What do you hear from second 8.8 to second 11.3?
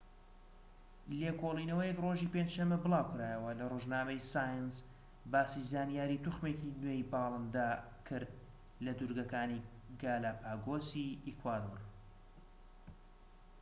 لە دورگەکانی گالاپاگۆسی